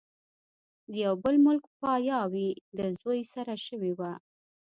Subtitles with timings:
[0.91, 4.13] د يو بل ملک پاياوي د زوي سره شوې وه